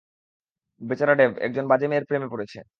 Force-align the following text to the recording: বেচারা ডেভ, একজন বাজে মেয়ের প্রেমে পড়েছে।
বেচারা 0.81 1.13
ডেভ, 1.15 1.31
একজন 1.37 1.65
বাজে 1.67 1.87
মেয়ের 1.87 2.05
প্রেমে 2.05 2.31
পড়েছে। 2.31 2.59